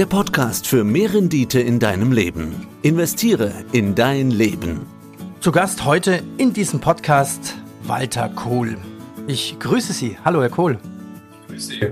[0.00, 2.66] der Podcast für mehr Rendite in deinem Leben.
[2.80, 4.86] Investiere in dein Leben.
[5.40, 8.78] Zu Gast heute in diesem Podcast Walter Kohl.
[9.26, 10.16] Ich grüße Sie.
[10.24, 10.78] Hallo, Herr Kohl.
[11.48, 11.86] Grüße Sie.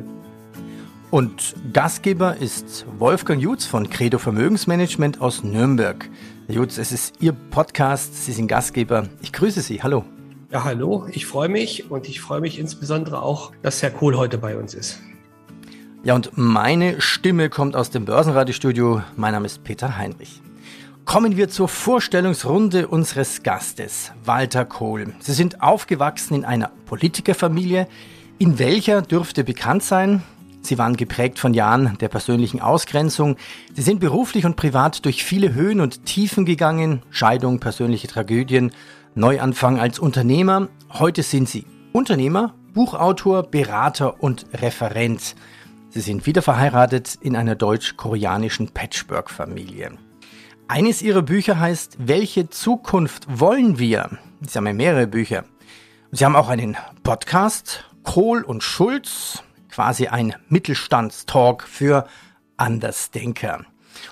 [1.11, 6.09] Und Gastgeber ist Wolfgang Jutz von Credo Vermögensmanagement aus Nürnberg.
[6.47, 9.07] Herr Jutz, es ist Ihr Podcast, Sie sind Gastgeber.
[9.21, 9.83] Ich grüße Sie.
[9.83, 10.07] Hallo.
[10.51, 11.07] Ja, hallo.
[11.13, 14.73] Ich freue mich und ich freue mich insbesondere auch, dass Herr Kohl heute bei uns
[14.73, 14.99] ist.
[16.05, 19.03] Ja, und meine Stimme kommt aus dem Börsenradiostudio.
[19.17, 20.41] Mein Name ist Peter Heinrich.
[21.05, 25.13] Kommen wir zur Vorstellungsrunde unseres Gastes, Walter Kohl.
[25.19, 27.89] Sie sind aufgewachsen in einer Politikerfamilie.
[28.39, 30.23] In welcher dürfte bekannt sein?
[30.61, 33.37] Sie waren geprägt von Jahren der persönlichen Ausgrenzung.
[33.75, 37.03] Sie sind beruflich und privat durch viele Höhen und Tiefen gegangen.
[37.11, 38.71] Scheidung, persönliche Tragödien,
[39.17, 40.69] Neuanfang als Unternehmer.
[40.93, 45.35] Heute sind Sie Unternehmer, Buchautor, Berater und Referent.
[45.99, 49.99] Sie sind wieder verheiratet in einer deutsch-koreanischen Patchwork-Familie.
[50.69, 54.17] Eines ihrer Bücher heißt Welche Zukunft wollen wir?
[54.41, 55.45] Sie haben ja mehrere Bücher.
[56.13, 62.07] Sie haben auch einen Podcast, Kohl und Schulz, quasi ein Mittelstandstalk für
[62.57, 63.65] Andersdenker.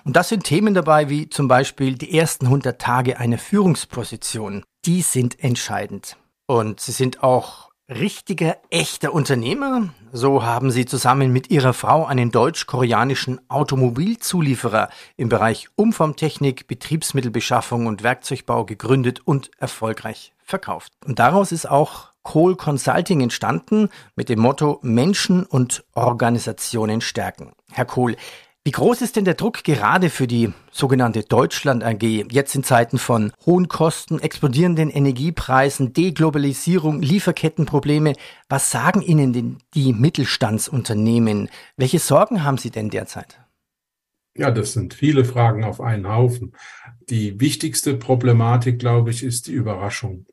[0.03, 4.65] Und das sind Themen dabei wie zum Beispiel die ersten 100 Tage einer Führungsposition.
[4.87, 6.17] Die sind entscheidend.
[6.49, 9.89] Und sie sind auch richtiger, echter Unternehmer.
[10.13, 18.03] So haben sie zusammen mit ihrer Frau einen deutsch-koreanischen Automobilzulieferer im Bereich Umformtechnik, Betriebsmittelbeschaffung und
[18.03, 20.93] Werkzeugbau gegründet und erfolgreich verkauft.
[21.05, 27.53] Und daraus ist auch Kohl Consulting entstanden mit dem Motto Menschen und Organisationen stärken.
[27.71, 28.17] Herr Kohl,
[28.67, 32.99] wie groß ist denn der Druck gerade für die sogenannte Deutschland AG jetzt in Zeiten
[32.99, 38.15] von hohen Kosten, explodierenden Energiepreisen, Deglobalisierung, Lieferkettenprobleme?
[38.49, 41.49] Was sagen Ihnen denn die Mittelstandsunternehmen?
[41.77, 43.39] Welche Sorgen haben Sie denn derzeit?
[44.37, 46.57] Ja, das sind viele Fragen auf einen Haufen.
[47.09, 50.27] Die wichtigste Problematik, glaube ich, ist die Überraschung.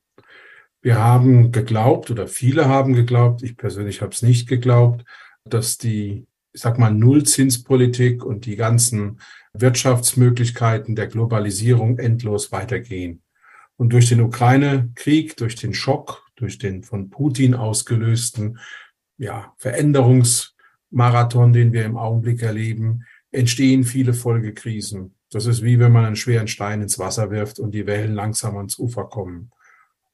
[0.82, 5.06] Wir haben geglaubt oder viele haben geglaubt, ich persönlich habe es nicht geglaubt,
[5.46, 9.20] dass die ich sag mal, Nullzinspolitik und die ganzen
[9.54, 13.24] Wirtschaftsmöglichkeiten der Globalisierung endlos weitergehen.
[13.76, 18.60] Und durch den Ukraine-Krieg, durch den Schock, durch den von Putin ausgelösten
[19.18, 25.16] ja, Veränderungsmarathon, den wir im Augenblick erleben, entstehen viele Folgekrisen.
[25.32, 28.58] Das ist wie wenn man einen schweren Stein ins Wasser wirft und die Wellen langsam
[28.58, 29.52] ans Ufer kommen.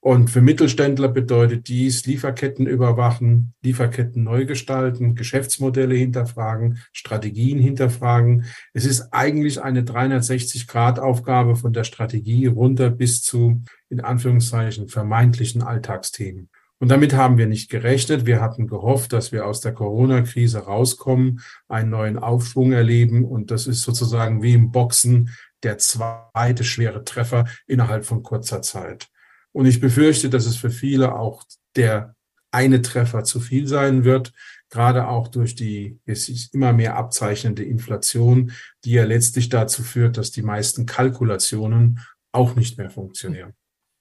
[0.02, 8.46] Und für Mittelständler bedeutet dies Lieferketten überwachen, Lieferketten neu gestalten, Geschäftsmodelle hinterfragen, Strategien hinterfragen.
[8.74, 16.50] Es ist eigentlich eine 360-Grad-Aufgabe von der Strategie runter bis zu, in Anführungszeichen, vermeintlichen Alltagsthemen.
[16.82, 18.26] Und damit haben wir nicht gerechnet.
[18.26, 23.26] Wir hatten gehofft, dass wir aus der Corona-Krise rauskommen, einen neuen Aufschwung erleben.
[23.26, 25.30] Und das ist sozusagen wie im Boxen
[25.64, 29.10] der zweite schwere Treffer innerhalb von kurzer Zeit.
[29.52, 31.44] Und ich befürchte, dass es für viele auch
[31.76, 32.16] der
[32.52, 34.34] eine Treffer zu viel sein wird,
[34.70, 38.52] gerade auch durch die jetzt immer mehr abzeichnende Inflation,
[38.84, 42.00] die ja letztlich dazu führt, dass die meisten Kalkulationen
[42.32, 43.54] auch nicht mehr funktionieren.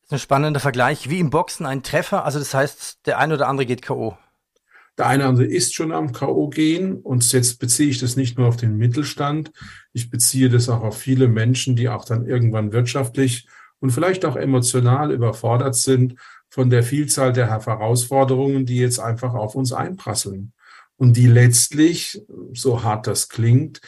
[0.03, 1.11] Das ist ein spannender Vergleich.
[1.11, 4.17] Wie im Boxen ein Treffer, also das heißt, der eine oder andere geht K.O.
[4.97, 6.49] Der eine oder andere ist schon am K.O.
[6.49, 9.53] gehen und jetzt beziehe ich das nicht nur auf den Mittelstand,
[9.93, 13.47] ich beziehe das auch auf viele Menschen, die auch dann irgendwann wirtschaftlich
[13.81, 16.15] und vielleicht auch emotional überfordert sind
[16.51, 20.53] von der Vielzahl der Herausforderungen, die jetzt einfach auf uns einprasseln.
[20.97, 22.21] Und die letztlich,
[22.53, 23.81] so hart das klingt,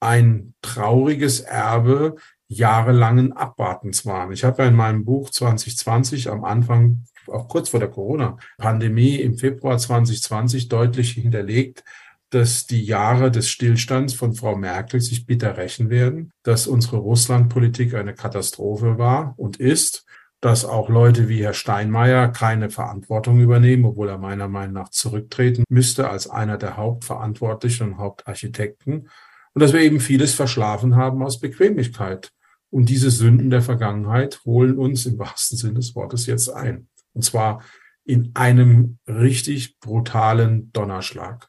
[0.00, 2.16] ein trauriges Erbe
[2.48, 4.32] jahrelangen Abwartens waren.
[4.32, 9.36] Ich habe ja in meinem Buch 2020 am Anfang, auch kurz vor der Corona-Pandemie im
[9.36, 11.84] Februar 2020 deutlich hinterlegt,
[12.30, 17.94] dass die Jahre des Stillstands von Frau Merkel sich bitter rächen werden, dass unsere Russlandpolitik
[17.94, 20.04] eine Katastrophe war und ist,
[20.40, 25.64] dass auch Leute wie Herr Steinmeier keine Verantwortung übernehmen, obwohl er meiner Meinung nach zurücktreten
[25.68, 29.08] müsste als einer der Hauptverantwortlichen und Hauptarchitekten.
[29.54, 32.30] Und dass wir eben vieles verschlafen haben aus Bequemlichkeit.
[32.70, 36.88] Und diese Sünden der Vergangenheit holen uns im wahrsten Sinne des Wortes jetzt ein.
[37.14, 37.62] Und zwar
[38.04, 41.48] in einem richtig brutalen Donnerschlag.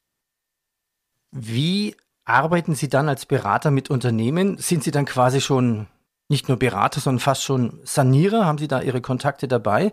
[1.32, 1.96] Wie
[2.26, 4.58] arbeiten Sie dann als Berater mit Unternehmen?
[4.58, 5.88] Sind Sie dann quasi schon
[6.30, 8.46] nicht nur Berater, sondern fast schon Sanierer?
[8.46, 9.92] Haben Sie da Ihre Kontakte dabei?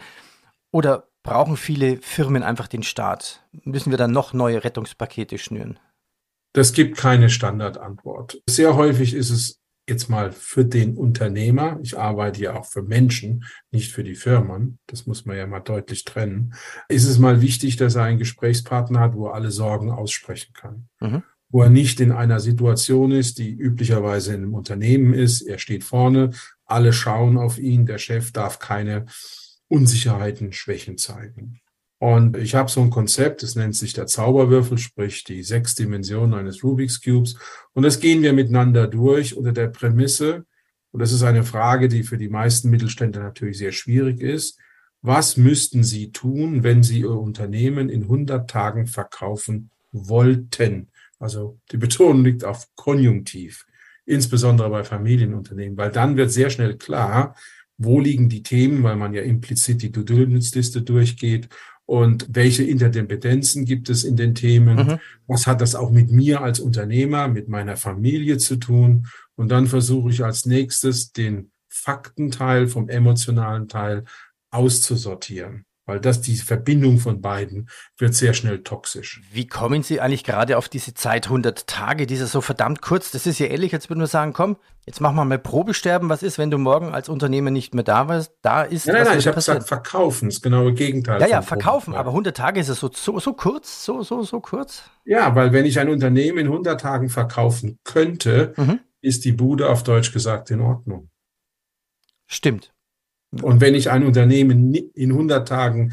[0.70, 3.42] Oder brauchen viele Firmen einfach den Staat?
[3.52, 5.78] Müssen wir dann noch neue Rettungspakete schnüren?
[6.52, 8.40] Das gibt keine Standardantwort.
[8.48, 13.44] Sehr häufig ist es jetzt mal für den Unternehmer, ich arbeite ja auch für Menschen,
[13.70, 16.54] nicht für die Firmen, das muss man ja mal deutlich trennen,
[16.88, 20.88] ist es mal wichtig, dass er einen Gesprächspartner hat, wo er alle Sorgen aussprechen kann.
[21.00, 21.22] Mhm.
[21.48, 25.42] wo er nicht in einer Situation ist, die üblicherweise in einem Unternehmen ist.
[25.42, 26.30] Er steht vorne,
[26.64, 29.06] alle schauen auf ihn, der Chef darf keine
[29.68, 31.60] Unsicherheiten, Schwächen zeigen.
[31.98, 36.34] Und ich habe so ein Konzept, das nennt sich der Zauberwürfel, sprich die sechs Dimensionen
[36.34, 37.36] eines Rubik's Cubes.
[37.72, 40.44] Und das gehen wir miteinander durch unter der Prämisse,
[40.96, 44.58] und das ist eine Frage, die für die meisten Mittelständler natürlich sehr schwierig ist.
[45.02, 50.88] Was müssten Sie tun, wenn Sie Ihr Unternehmen in 100 Tagen verkaufen wollten?
[51.18, 53.66] Also die Betonung liegt auf Konjunktiv,
[54.06, 57.36] insbesondere bei Familienunternehmen, weil dann wird sehr schnell klar,
[57.76, 61.50] wo liegen die Themen, weil man ja implizit die Due Diligence-Liste durchgeht
[61.86, 64.76] und welche Interdependenzen gibt es in den Themen?
[64.76, 64.98] Mhm.
[65.26, 69.06] Was hat das auch mit mir als Unternehmer, mit meiner Familie zu tun?
[69.36, 74.04] Und dann versuche ich als nächstes den Faktenteil vom emotionalen Teil
[74.50, 79.22] auszusortieren weil das die Verbindung von beiden wird sehr schnell toxisch.
[79.32, 83.12] Wie kommen Sie eigentlich gerade auf diese Zeit 100 Tage, diese so verdammt kurz?
[83.12, 86.08] Das ist ja ehrlich, jetzt würde man sagen, komm, jetzt machen wir mal Probesterben.
[86.08, 88.32] Was ist, wenn du morgen als Unternehmer nicht mehr da warst?
[88.42, 88.86] Da ist.
[88.86, 91.20] Ja, nein, nein, ich habe gesagt, verkaufen, das genaue Gegenteil.
[91.20, 94.40] Ja, ja, verkaufen, aber 100 Tage ist es so, so, so kurz, so, so, so
[94.40, 94.82] kurz?
[95.04, 98.80] Ja, weil wenn ich ein Unternehmen in 100 Tagen verkaufen könnte, mhm.
[99.00, 101.10] ist die Bude auf Deutsch gesagt in Ordnung.
[102.26, 102.72] Stimmt.
[103.42, 105.92] Und wenn ich ein Unternehmen in 100 Tagen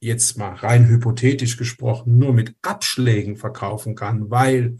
[0.00, 4.76] jetzt mal rein hypothetisch gesprochen nur mit Abschlägen verkaufen kann, weil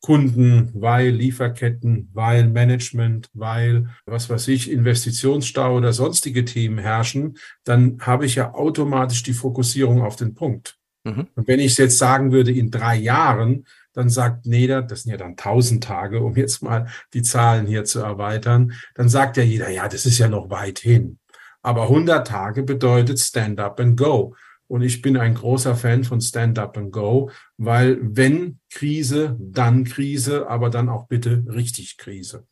[0.00, 7.98] Kunden, weil Lieferketten, weil Management, weil was weiß ich, Investitionsstau oder sonstige Themen herrschen, dann
[8.00, 10.76] habe ich ja automatisch die Fokussierung auf den Punkt.
[11.04, 11.28] Mhm.
[11.34, 13.64] Und wenn ich jetzt sagen würde, in drei Jahren,
[13.94, 17.84] dann sagt Neder, das sind ja dann tausend Tage, um jetzt mal die Zahlen hier
[17.84, 21.18] zu erweitern, dann sagt ja jeder, ja, das ist ja noch weit hin.
[21.64, 24.36] Aber 100 Tage bedeutet Stand up and go.
[24.68, 29.84] Und ich bin ein großer Fan von Stand up and go, weil wenn Krise, dann
[29.84, 32.46] Krise, aber dann auch bitte richtig Krise.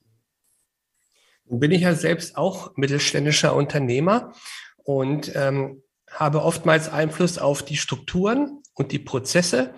[1.44, 4.32] Bin ich ja selbst auch mittelständischer Unternehmer
[4.78, 9.74] und ähm, habe oftmals Einfluss auf die Strukturen und die Prozesse,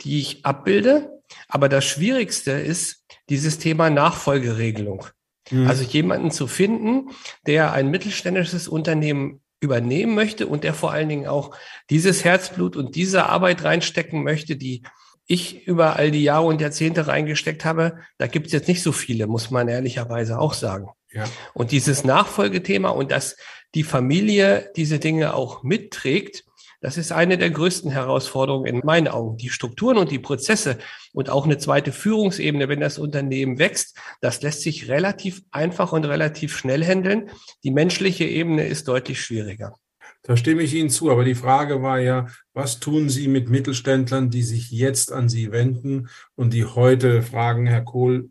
[0.00, 1.22] die ich abbilde.
[1.48, 5.06] Aber das Schwierigste ist dieses Thema Nachfolgeregelung.
[5.50, 5.66] Mhm.
[5.66, 7.10] Also jemanden zu finden,
[7.46, 11.54] der ein mittelständisches Unternehmen übernehmen möchte und der vor allen Dingen auch
[11.90, 14.82] dieses Herzblut und diese Arbeit reinstecken möchte, die
[15.26, 18.90] ich über all die Jahre und Jahrzehnte reingesteckt habe, da gibt es jetzt nicht so
[18.90, 20.88] viele, muss man ehrlicherweise auch sagen.
[21.12, 21.24] Ja.
[21.54, 23.36] Und dieses Nachfolgethema und dass
[23.74, 26.44] die Familie diese Dinge auch mitträgt,
[26.80, 29.36] das ist eine der größten Herausforderungen in meinen Augen.
[29.36, 30.78] Die Strukturen und die Prozesse
[31.12, 36.04] und auch eine zweite Führungsebene, wenn das Unternehmen wächst, das lässt sich relativ einfach und
[36.04, 37.30] relativ schnell handeln.
[37.64, 39.74] Die menschliche Ebene ist deutlich schwieriger.
[40.22, 41.10] Da stimme ich Ihnen zu.
[41.10, 45.50] Aber die Frage war ja, was tun Sie mit Mittelständlern, die sich jetzt an Sie
[45.50, 48.28] wenden und die heute fragen, Herr Kohl,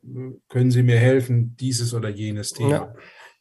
[0.49, 2.71] können Sie mir helfen, dieses oder jenes Thema?
[2.71, 2.95] Ja.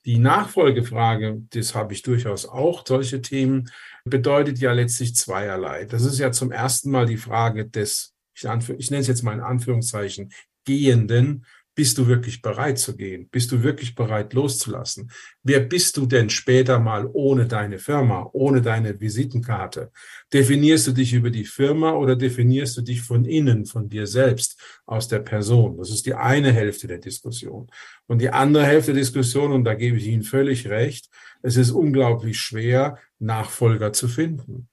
[0.04, 3.68] Die Nachfolgefrage, das habe ich durchaus auch, solche Themen,
[4.08, 5.84] bedeutet ja letztlich zweierlei.
[5.84, 9.34] Das ist ja zum ersten Mal die Frage des, ich, ich nenne es jetzt mal
[9.34, 10.32] in Anführungszeichen,
[10.64, 11.46] Gehenden.
[11.78, 13.28] Bist du wirklich bereit zu gehen?
[13.28, 15.12] Bist du wirklich bereit loszulassen?
[15.44, 19.92] Wer bist du denn später mal ohne deine Firma, ohne deine Visitenkarte?
[20.32, 24.60] Definierst du dich über die Firma oder definierst du dich von innen, von dir selbst,
[24.86, 25.76] aus der Person?
[25.76, 27.68] Das ist die eine Hälfte der Diskussion.
[28.08, 31.08] Und die andere Hälfte der Diskussion, und da gebe ich Ihnen völlig recht,
[31.42, 34.68] es ist unglaublich schwer, Nachfolger zu finden.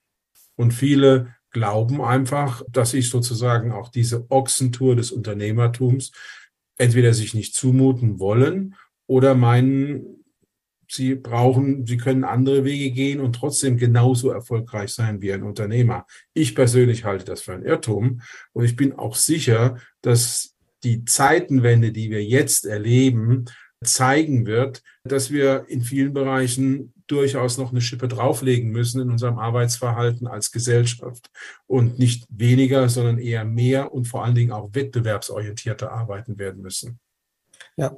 [0.56, 6.10] Und viele glauben einfach, dass ich sozusagen auch diese Ochsentour des Unternehmertums
[6.78, 8.74] entweder sich nicht zumuten wollen
[9.06, 10.24] oder meinen,
[10.88, 16.06] sie brauchen, sie können andere Wege gehen und trotzdem genauso erfolgreich sein wie ein Unternehmer.
[16.32, 18.20] Ich persönlich halte das für ein Irrtum
[18.52, 20.54] und ich bin auch sicher, dass
[20.84, 23.46] die Zeitenwende, die wir jetzt erleben,
[23.82, 29.38] zeigen wird, dass wir in vielen Bereichen durchaus noch eine Schippe drauflegen müssen in unserem
[29.38, 31.30] Arbeitsverhalten als Gesellschaft
[31.66, 36.98] und nicht weniger, sondern eher mehr und vor allen Dingen auch wettbewerbsorientierter arbeiten werden müssen.
[37.76, 37.94] Ja,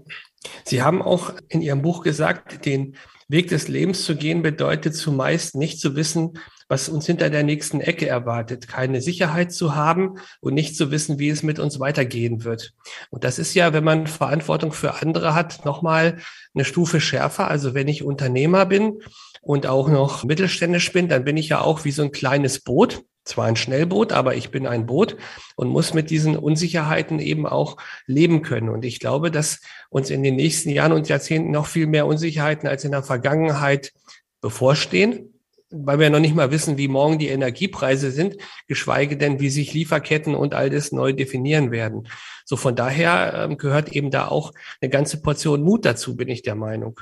[0.64, 2.96] Sie haben auch in Ihrem Buch gesagt, den
[3.28, 6.38] Weg des Lebens zu gehen bedeutet zumeist nicht zu wissen,
[6.68, 11.18] was uns hinter der nächsten Ecke erwartet, keine Sicherheit zu haben und nicht zu wissen,
[11.18, 12.74] wie es mit uns weitergehen wird.
[13.10, 16.18] Und das ist ja, wenn man Verantwortung für andere hat, nochmal
[16.54, 17.48] eine Stufe schärfer.
[17.48, 19.00] Also wenn ich Unternehmer bin
[19.40, 23.02] und auch noch mittelständisch bin, dann bin ich ja auch wie so ein kleines Boot
[23.28, 25.16] zwar ein Schnellboot, aber ich bin ein Boot
[25.54, 28.68] und muss mit diesen Unsicherheiten eben auch leben können.
[28.68, 29.60] Und ich glaube, dass
[29.90, 33.92] uns in den nächsten Jahren und Jahrzehnten noch viel mehr Unsicherheiten als in der Vergangenheit
[34.40, 35.37] bevorstehen.
[35.70, 39.74] Weil wir noch nicht mal wissen, wie morgen die Energiepreise sind, geschweige denn, wie sich
[39.74, 42.08] Lieferketten und all das neu definieren werden.
[42.44, 46.42] So von daher ähm, gehört eben da auch eine ganze Portion Mut dazu, bin ich
[46.42, 47.00] der Meinung.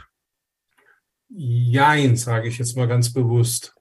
[1.28, 3.74] Jein, sage ich jetzt mal ganz bewusst.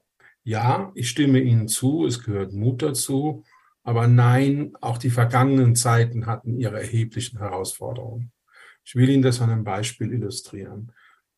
[0.43, 3.43] Ja, ich stimme Ihnen zu, es gehört Mut dazu,
[3.83, 8.31] aber nein, auch die vergangenen Zeiten hatten ihre erheblichen Herausforderungen.
[8.83, 10.91] Ich will Ihnen das an einem Beispiel illustrieren.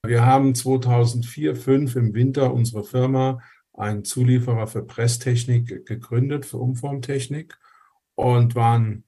[0.04, 3.42] Wir haben 2004, 2005 im Winter unsere Firma,
[3.74, 7.58] einen Zulieferer für Presstechnik, gegründet, für Umformtechnik
[8.16, 9.04] und waren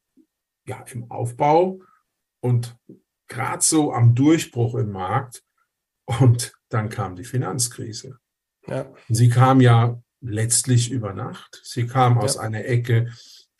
[0.67, 1.79] ja im Aufbau
[2.41, 2.77] und
[3.27, 5.43] gerade so am Durchbruch im Markt.
[6.05, 8.19] Und dann kam die Finanzkrise.
[8.67, 8.91] Ja.
[9.08, 11.62] Sie kam ja letztlich über Nacht.
[11.63, 12.41] Sie kam aus ja.
[12.41, 13.12] einer Ecke,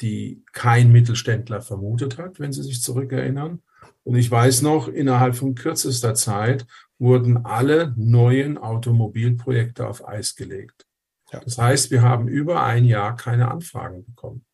[0.02, 3.62] die kein Mittelständler vermutet hat, wenn Sie sich zurückerinnern.
[4.04, 6.66] Und ich weiß noch, innerhalb von kürzester Zeit
[7.00, 10.86] wurden alle neuen Automobilprojekte auf Eis gelegt.
[11.32, 11.40] Ja.
[11.40, 14.46] Das heißt, wir haben über ein Jahr keine Anfragen bekommen.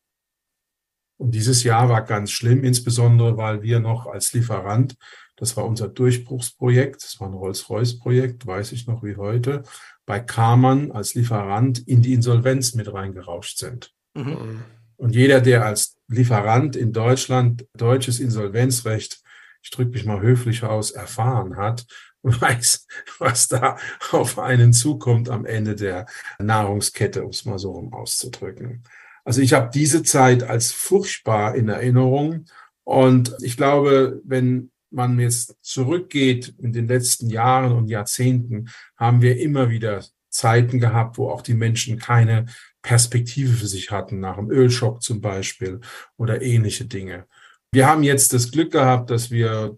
[1.18, 4.96] Und dieses Jahr war ganz schlimm, insbesondere weil wir noch als Lieferant,
[5.38, 9.64] das war unser Durchbruchsprojekt, das war ein Rolls-Royce-Projekt, weiß ich noch wie heute,
[10.06, 13.94] bei Karmann als Lieferant in die Insolvenz mit reingerauscht sind.
[14.14, 14.64] Mhm.
[14.98, 19.22] Und jeder, der als Lieferant in Deutschland deutsches Insolvenzrecht,
[19.62, 21.86] ich drücke mich mal höflich aus, erfahren hat,
[22.42, 22.88] weiß,
[23.20, 23.78] was da
[24.12, 26.08] auf einen zukommt am Ende der
[26.40, 28.84] Nahrungskette, um es mal so rum auszudrücken.
[29.24, 32.46] Also ich habe diese Zeit als furchtbar in Erinnerung.
[32.84, 39.40] Und ich glaube, wenn man jetzt zurückgeht in den letzten Jahren und Jahrzehnten, haben wir
[39.40, 42.46] immer wieder Zeiten gehabt, wo auch die Menschen keine
[42.82, 45.80] Perspektive für sich hatten, nach dem Ölschock zum Beispiel
[46.18, 47.26] oder ähnliche Dinge.
[47.72, 49.78] Wir haben jetzt das Glück gehabt, dass wir,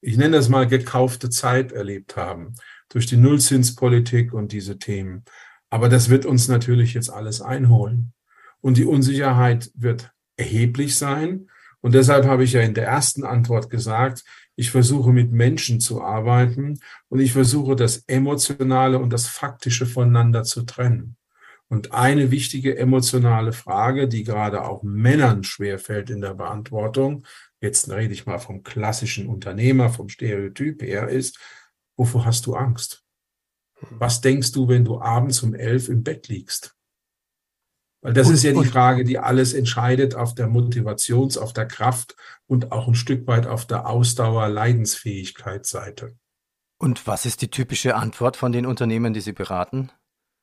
[0.00, 2.54] ich nenne das mal, gekaufte Zeit erlebt haben
[2.88, 5.24] durch die Nullzinspolitik und diese Themen.
[5.70, 8.12] Aber das wird uns natürlich jetzt alles einholen.
[8.60, 11.48] Und die Unsicherheit wird erheblich sein.
[11.80, 14.24] Und deshalb habe ich ja in der ersten Antwort gesagt,
[14.56, 20.42] ich versuche mit Menschen zu arbeiten und ich versuche das Emotionale und das Faktische voneinander
[20.42, 21.16] zu trennen.
[21.68, 27.24] Und eine wichtige emotionale Frage, die gerade auch Männern schwerfällt in der Beantwortung,
[27.60, 31.38] jetzt rede ich mal vom klassischen Unternehmer, vom Stereotyp her, ist,
[31.96, 33.04] wovor hast du Angst?
[33.90, 36.76] Was denkst du, wenn du abends um elf im Bett liegst?
[38.00, 41.66] Weil das und, ist ja die Frage, die alles entscheidet auf der Motivations-, auf der
[41.66, 46.16] Kraft und auch ein Stück weit auf der Ausdauer, Leidensfähigkeitsseite.
[46.80, 49.90] Und was ist die typische Antwort von den Unternehmen, die Sie beraten?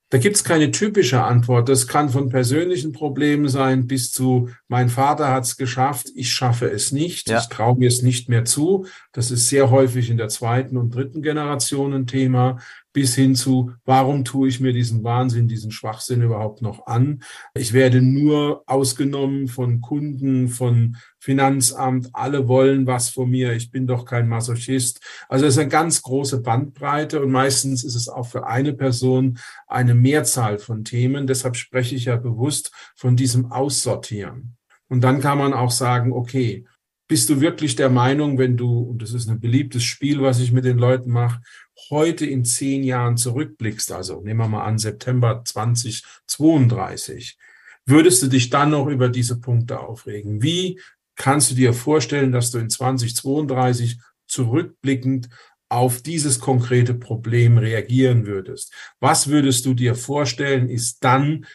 [0.09, 1.67] Da gibt es keine typische Antwort.
[1.67, 6.69] Das kann von persönlichen Problemen sein bis zu, mein Vater hat es geschafft, ich schaffe
[6.69, 7.39] es nicht, ja.
[7.39, 8.85] ich traue mir es nicht mehr zu.
[9.13, 12.59] Das ist sehr häufig in der zweiten und dritten Generation ein Thema
[12.95, 17.21] bis hin zu, warum tue ich mir diesen Wahnsinn, diesen Schwachsinn überhaupt noch an?
[17.53, 22.07] Ich werde nur ausgenommen von Kunden, von Finanzamt.
[22.13, 23.51] Alle wollen was von mir.
[23.51, 25.01] Ich bin doch kein Masochist.
[25.27, 29.39] Also es ist eine ganz große Bandbreite und meistens ist es auch für eine Person
[29.67, 31.27] eine Mehrzahl von Themen.
[31.27, 34.55] Deshalb spreche ich ja bewusst von diesem Aussortieren.
[34.87, 36.65] Und dann kann man auch sagen, okay,
[37.07, 40.51] bist du wirklich der Meinung, wenn du, und das ist ein beliebtes Spiel, was ich
[40.51, 41.41] mit den Leuten mache,
[41.89, 47.37] heute in zehn Jahren zurückblickst, also nehmen wir mal an September 2032,
[47.85, 50.41] würdest du dich dann noch über diese Punkte aufregen?
[50.41, 50.79] Wie
[51.15, 55.29] kannst du dir vorstellen, dass du in 2032 zurückblickend
[55.69, 58.73] auf dieses konkrete Problem reagieren würdest?
[58.99, 61.45] Was würdest du dir vorstellen, ist dann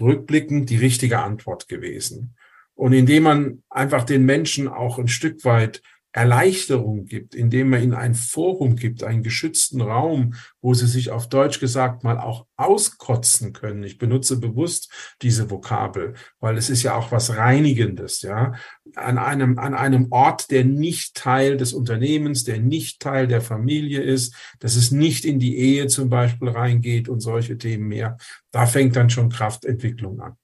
[0.00, 2.34] rückblickend die richtige Antwort gewesen?
[2.74, 7.94] Und indem man einfach den Menschen auch ein Stück weit Erleichterung gibt, indem man ihnen
[7.94, 13.54] ein Forum gibt, einen geschützten Raum, wo sie sich auf Deutsch gesagt mal auch auskotzen
[13.54, 13.82] können.
[13.82, 18.52] Ich benutze bewusst diese Vokabel, weil es ist ja auch was Reinigendes, ja.
[18.94, 24.02] An einem, an einem Ort, der nicht Teil des Unternehmens, der nicht Teil der Familie
[24.02, 28.18] ist, dass es nicht in die Ehe zum Beispiel reingeht und solche Themen mehr.
[28.50, 30.36] Da fängt dann schon Kraftentwicklung an.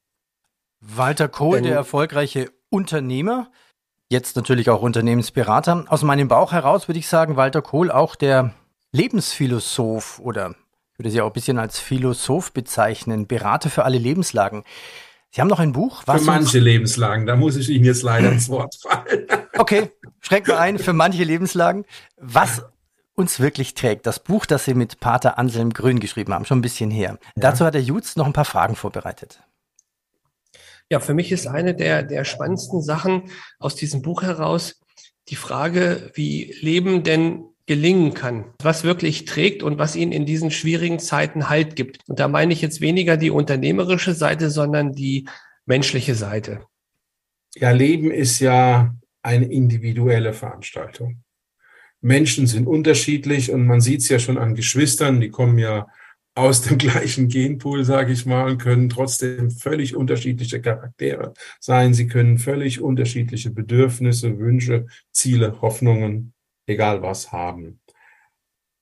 [0.81, 3.51] Walter Kohl, der erfolgreiche Unternehmer,
[4.09, 5.85] jetzt natürlich auch Unternehmensberater.
[5.89, 8.55] Aus meinem Bauch heraus würde ich sagen, Walter Kohl auch der
[8.93, 10.55] Lebensphilosoph oder
[10.93, 14.65] ich würde sie auch ein bisschen als Philosoph bezeichnen, Berater für alle Lebenslagen.
[15.31, 16.03] Sie haben noch ein Buch.
[16.07, 19.27] Was für manche Lebenslagen, da muss ich Ihnen jetzt leider ins Wort fallen.
[19.59, 21.85] Okay, schränken wir ein, für manche Lebenslagen.
[22.17, 22.65] Was
[23.15, 26.63] uns wirklich trägt, das Buch, das Sie mit Pater Anselm Grün geschrieben haben, schon ein
[26.63, 27.19] bisschen her.
[27.35, 27.43] Ja.
[27.43, 29.41] Dazu hat der Jutz noch ein paar Fragen vorbereitet.
[30.91, 34.81] Ja, für mich ist eine der, der spannendsten Sachen aus diesem Buch heraus
[35.29, 40.51] die Frage, wie leben denn gelingen kann, was wirklich trägt und was ihnen in diesen
[40.51, 42.01] schwierigen Zeiten Halt gibt.
[42.09, 45.29] Und da meine ich jetzt weniger die unternehmerische Seite, sondern die
[45.67, 46.63] menschliche Seite.
[47.55, 51.23] Ja, Leben ist ja eine individuelle Veranstaltung.
[52.01, 55.89] Menschen sind unterschiedlich und man sieht es ja schon an Geschwistern, die kommen ja
[56.39, 61.95] aus dem gleichen Genpool, sage ich mal, können trotzdem völlig unterschiedliche Charaktere sein.
[61.95, 66.33] Sie können völlig unterschiedliche Bedürfnisse, Wünsche, Ziele, Hoffnungen,
[66.67, 67.81] egal was haben.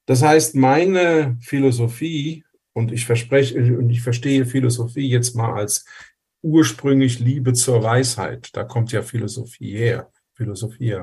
[0.07, 2.45] Das heißt, meine Philosophie,
[2.75, 5.87] und ich verspreche, und ich verstehe Philosophie jetzt mal als
[6.43, 10.97] ursprünglich Liebe zur Weisheit, da kommt ja Philosophie her, Philosophie,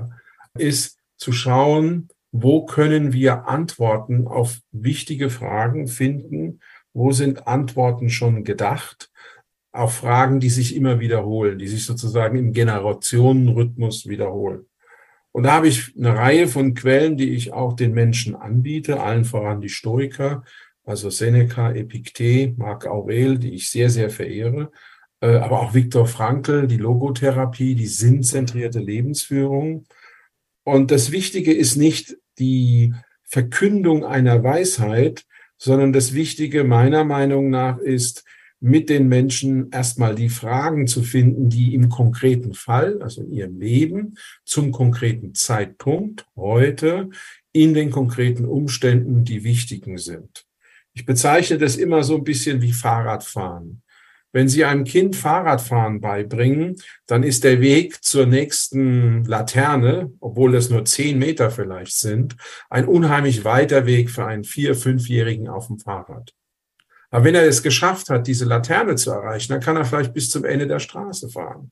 [0.58, 6.60] ist zu schauen, wo können wir Antworten auf wichtige Fragen finden,
[6.92, 9.12] wo sind Antworten schon gedacht,
[9.72, 14.66] auf Fragen, die sich immer wiederholen, die sich sozusagen im Generationenrhythmus wiederholen.
[15.32, 19.26] Und da habe ich eine Reihe von Quellen, die ich auch den Menschen anbiete, allen
[19.26, 20.44] voran die Stoiker,
[20.86, 24.72] also Seneca, Epiktet, Marc Aurel, die ich sehr, sehr verehre,
[25.22, 29.86] äh, aber auch Viktor Frankl, die Logotherapie, die sinnzentrierte Lebensführung.
[30.64, 35.26] Und das Wichtige ist nicht die Verkündung einer Weisheit,
[35.58, 38.24] sondern das Wichtige meiner Meinung nach ist,
[38.60, 43.60] mit den Menschen erstmal die Fragen zu finden, die im konkreten Fall, also in ihrem
[43.60, 47.10] Leben, zum konkreten Zeitpunkt, heute,
[47.52, 50.46] in den konkreten Umständen die wichtigen sind.
[50.94, 53.83] Ich bezeichne das immer so ein bisschen wie Fahrradfahren.
[54.34, 56.76] Wenn Sie einem Kind Fahrradfahren beibringen,
[57.06, 62.36] dann ist der Weg zur nächsten Laterne, obwohl das nur zehn Meter vielleicht sind,
[62.72, 66.34] ein unheimlich weiter Weg für einen vier-, fünfjährigen auf dem Fahrrad.
[67.12, 70.32] Aber wenn er es geschafft hat, diese Laterne zu erreichen, dann kann er vielleicht bis
[70.32, 71.72] zum Ende der Straße fahren.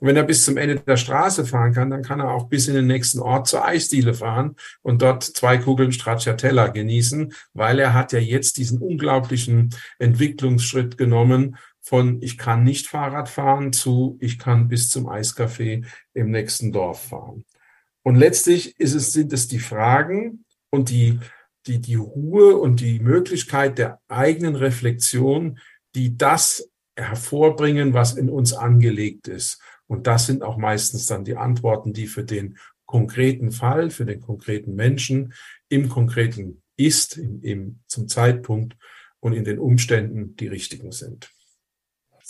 [0.00, 2.66] Und wenn er bis zum Ende der Straße fahren kann, dann kann er auch bis
[2.66, 7.94] in den nächsten Ort zur Eisdiele fahren und dort zwei Kugeln Stracciatella genießen, weil er
[7.94, 11.56] hat ja jetzt diesen unglaublichen Entwicklungsschritt genommen
[11.90, 17.08] von ich kann nicht Fahrrad fahren zu ich kann bis zum Eiscafé im nächsten Dorf
[17.08, 17.44] fahren.
[18.04, 21.18] Und letztlich ist es, sind es die Fragen und die,
[21.66, 25.58] die, die Ruhe und die Möglichkeit der eigenen Reflexion,
[25.96, 29.60] die das hervorbringen, was in uns angelegt ist.
[29.88, 34.20] Und das sind auch meistens dann die Antworten, die für den konkreten Fall, für den
[34.20, 35.34] konkreten Menschen
[35.68, 38.76] im konkreten Ist, im, im, zum Zeitpunkt
[39.18, 41.32] und in den Umständen die richtigen sind.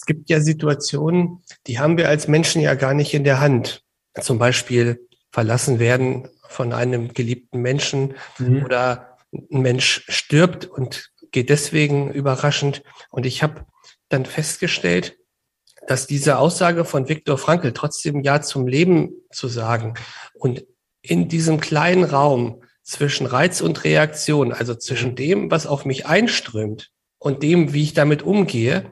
[0.00, 3.84] Es gibt ja Situationen, die haben wir als Menschen ja gar nicht in der Hand.
[4.18, 8.64] Zum Beispiel verlassen werden von einem geliebten Menschen mhm.
[8.64, 12.82] oder ein Mensch stirbt und geht deswegen überraschend.
[13.10, 13.66] Und ich habe
[14.08, 15.18] dann festgestellt,
[15.86, 19.94] dass diese Aussage von Viktor Frankl trotzdem Ja zum Leben zu sagen
[20.32, 20.64] und
[21.02, 26.90] in diesem kleinen Raum zwischen Reiz und Reaktion, also zwischen dem, was auf mich einströmt
[27.18, 28.90] und dem, wie ich damit umgehe,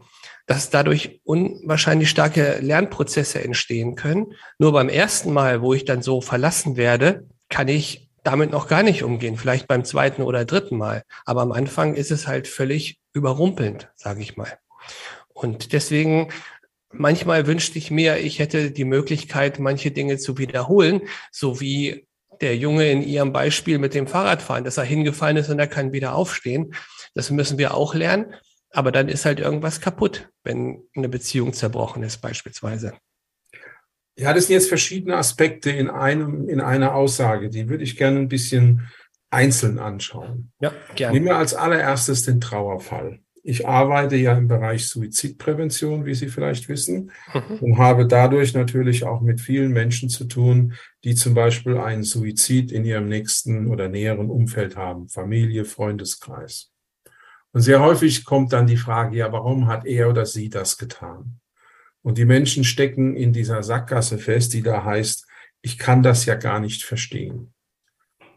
[0.48, 4.32] dass dadurch unwahrscheinlich starke Lernprozesse entstehen können.
[4.58, 8.82] Nur beim ersten Mal, wo ich dann so verlassen werde, kann ich damit noch gar
[8.82, 11.02] nicht umgehen, vielleicht beim zweiten oder dritten Mal.
[11.26, 14.58] Aber am Anfang ist es halt völlig überrumpelnd, sage ich mal.
[15.34, 16.30] Und deswegen
[16.90, 22.06] manchmal wünschte ich mir, ich hätte die Möglichkeit, manche Dinge zu wiederholen, so wie
[22.40, 25.92] der Junge in Ihrem Beispiel mit dem Fahrradfahren, dass er hingefallen ist und er kann
[25.92, 26.72] wieder aufstehen.
[27.14, 28.32] Das müssen wir auch lernen.
[28.78, 32.92] Aber dann ist halt irgendwas kaputt, wenn eine Beziehung zerbrochen ist beispielsweise.
[34.16, 37.50] Ja, das sind jetzt verschiedene Aspekte in einem, in einer Aussage.
[37.50, 38.88] Die würde ich gerne ein bisschen
[39.30, 40.52] einzeln anschauen.
[40.60, 41.14] Ja, gerne.
[41.14, 43.18] Nehmen wir als allererstes den Trauerfall.
[43.42, 47.58] Ich arbeite ja im Bereich Suizidprävention, wie Sie vielleicht wissen, mhm.
[47.58, 52.70] und habe dadurch natürlich auch mit vielen Menschen zu tun, die zum Beispiel einen Suizid
[52.70, 56.70] in ihrem nächsten oder näheren Umfeld haben, Familie, Freundeskreis.
[57.52, 61.40] Und sehr häufig kommt dann die Frage, ja, warum hat er oder sie das getan?
[62.02, 65.26] Und die Menschen stecken in dieser Sackgasse fest, die da heißt,
[65.62, 67.52] ich kann das ja gar nicht verstehen.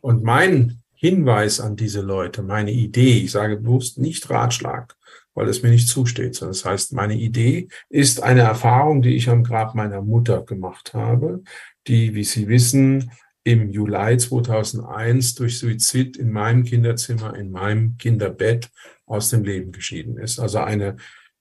[0.01, 4.95] Und mein Hinweis an diese Leute, meine Idee, ich sage bewusst nicht Ratschlag,
[5.33, 9.29] weil es mir nicht zusteht, sondern das heißt, meine Idee ist eine Erfahrung, die ich
[9.29, 11.43] am Grab meiner Mutter gemacht habe,
[11.87, 13.11] die, wie Sie wissen,
[13.43, 18.69] im Juli 2001 durch Suizid in meinem Kinderzimmer, in meinem Kinderbett
[19.11, 20.39] aus dem Leben geschieden ist.
[20.39, 20.97] Also eine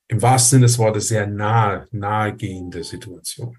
[0.08, 3.56] im wahrsten Sinne des Wortes sehr nahe, nahegehende Situation.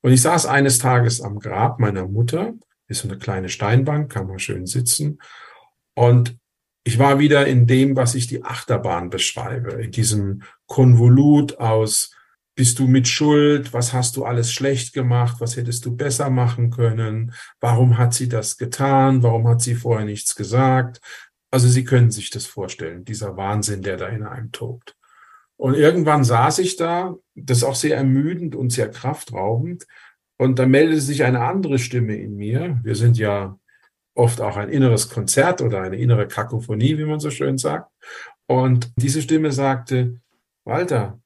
[0.00, 2.54] Und ich saß eines Tages am Grab meiner Mutter,
[2.88, 5.18] ist so eine kleine Steinbank, kann man schön sitzen.
[5.94, 6.36] Und
[6.84, 12.14] ich war wieder in dem, was ich die Achterbahn beschreibe, in diesem Konvolut aus
[12.56, 13.72] bist du mit Schuld?
[13.72, 15.36] Was hast du alles schlecht gemacht?
[15.40, 17.32] Was hättest du besser machen können?
[17.58, 19.22] Warum hat sie das getan?
[19.22, 21.00] Warum hat sie vorher nichts gesagt?
[21.50, 24.96] Also Sie können sich das vorstellen, dieser Wahnsinn, der da in einem tobt.
[25.56, 29.86] Und irgendwann saß ich da, das ist auch sehr ermüdend und sehr kraftraubend.
[30.38, 32.80] Und da meldete sich eine andere Stimme in mir.
[32.82, 33.58] Wir sind ja
[34.14, 37.92] oft auch ein inneres Konzert oder eine innere Kakophonie, wie man so schön sagt.
[38.46, 40.20] Und diese Stimme sagte,
[40.64, 41.20] Walter,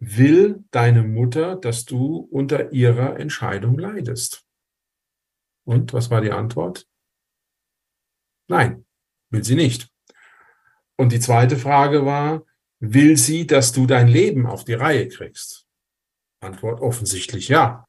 [0.00, 4.44] will deine Mutter, dass du unter ihrer Entscheidung leidest?
[5.64, 6.86] Und was war die Antwort?
[8.48, 8.84] Nein,
[9.30, 9.90] will sie nicht.
[10.96, 12.44] Und die zweite Frage war,
[12.80, 15.66] will sie, dass du dein Leben auf die Reihe kriegst?
[16.40, 17.86] Antwort offensichtlich ja.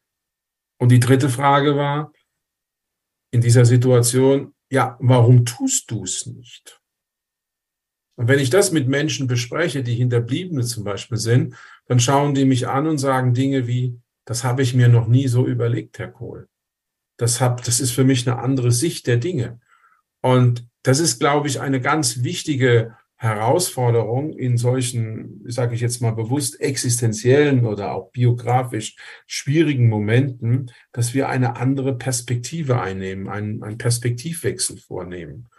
[0.80, 2.12] Und die dritte Frage war,
[3.32, 6.82] in dieser Situation, ja, warum tust du es nicht?
[8.16, 12.46] Und wenn ich das mit Menschen bespreche, die Hinterbliebene zum Beispiel sind, dann schauen die
[12.46, 16.12] mich an und sagen Dinge wie, das habe ich mir noch nie so überlegt, Herr
[16.12, 16.48] Kohl.
[17.18, 19.60] Das, hab, das ist für mich eine andere Sicht der Dinge.
[20.22, 26.12] Und das ist, glaube ich, eine ganz wichtige Herausforderung in solchen, sage ich jetzt mal
[26.12, 28.96] bewusst, existenziellen oder auch biografisch
[29.28, 35.50] schwierigen Momenten, dass wir eine andere Perspektive einnehmen, einen, einen Perspektivwechsel vornehmen.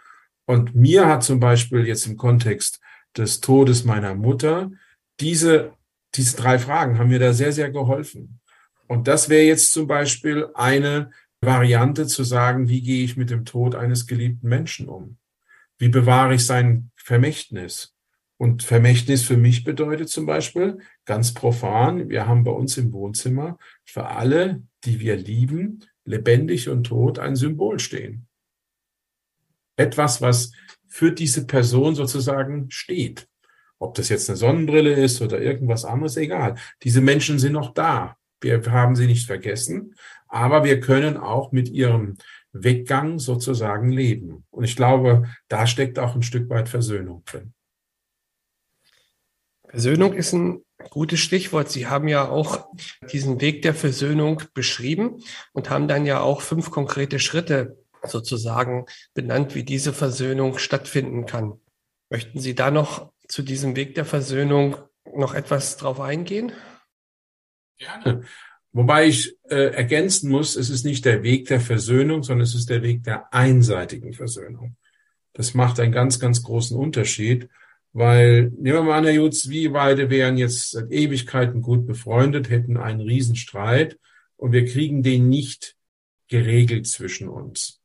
[0.45, 2.81] Und mir hat zum Beispiel jetzt im Kontext
[3.15, 4.71] des Todes meiner Mutter
[5.19, 5.73] diese,
[6.15, 8.39] diese drei Fragen haben mir da sehr, sehr geholfen.
[8.87, 13.45] Und das wäre jetzt zum Beispiel eine Variante zu sagen, wie gehe ich mit dem
[13.45, 15.17] Tod eines geliebten Menschen um?
[15.77, 17.95] Wie bewahre ich sein Vermächtnis?
[18.37, 23.57] Und Vermächtnis für mich bedeutet zum Beispiel ganz profan, wir haben bei uns im Wohnzimmer
[23.85, 28.27] für alle, die wir lieben, lebendig und tot ein Symbol stehen
[29.81, 30.51] etwas, was
[30.87, 33.27] für diese Person sozusagen steht.
[33.79, 36.55] Ob das jetzt eine Sonnenbrille ist oder irgendwas anderes, egal.
[36.83, 38.17] Diese Menschen sind noch da.
[38.41, 39.95] Wir haben sie nicht vergessen,
[40.27, 42.17] aber wir können auch mit ihrem
[42.53, 44.45] Weggang sozusagen leben.
[44.49, 47.53] Und ich glaube, da steckt auch ein Stück weit Versöhnung drin.
[49.67, 51.69] Versöhnung ist ein gutes Stichwort.
[51.69, 52.67] Sie haben ja auch
[53.11, 55.23] diesen Weg der Versöhnung beschrieben
[55.53, 61.59] und haben dann ja auch fünf konkrete Schritte sozusagen benannt, wie diese Versöhnung stattfinden kann.
[62.09, 64.75] Möchten Sie da noch zu diesem Weg der Versöhnung
[65.15, 66.51] noch etwas drauf eingehen?
[67.81, 68.21] Gerne.
[68.73, 72.69] Wobei ich äh, ergänzen muss, es ist nicht der Weg der Versöhnung, sondern es ist
[72.69, 74.77] der Weg der einseitigen Versöhnung.
[75.33, 77.49] Das macht einen ganz, ganz großen Unterschied,
[77.91, 82.49] weil, nehmen wir mal an, Herr Jutz, wir beide wären jetzt seit Ewigkeiten gut befreundet,
[82.49, 83.97] hätten einen Riesenstreit
[84.37, 85.75] und wir kriegen den nicht
[86.29, 87.81] geregelt zwischen uns.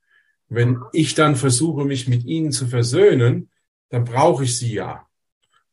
[0.48, 3.50] Wenn ich dann versuche, mich mit ihnen zu versöhnen,
[3.88, 5.05] dann brauche ich sie ja.